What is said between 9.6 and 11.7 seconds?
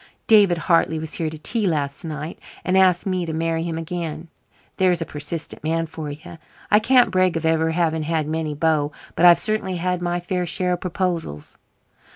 had my fair share of proposals."